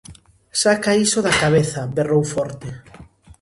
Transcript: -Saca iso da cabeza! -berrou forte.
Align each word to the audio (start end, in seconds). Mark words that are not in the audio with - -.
-Saca 0.55 0.99
iso 1.05 1.19
da 1.25 1.33
cabeza! 1.43 1.81
-berrou 1.87 2.23
forte. 2.33 2.67